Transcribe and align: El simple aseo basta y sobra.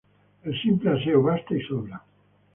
El 0.45 0.55
simple 0.59 0.89
aseo 0.93 1.21
basta 1.21 1.53
y 1.55 1.61
sobra. 1.61 2.03